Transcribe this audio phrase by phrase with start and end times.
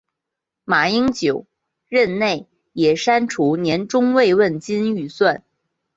[0.65, 1.45] 马英九
[1.87, 5.43] 任内也删除年终慰问金预算。